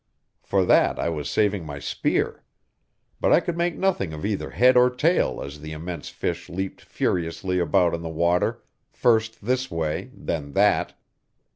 [0.41, 2.43] For that I was saving my spear.
[3.19, 6.81] But I could make nothing of either head or tail as the immense fish leaped
[6.81, 10.95] furiously about in the water, first this way, then that.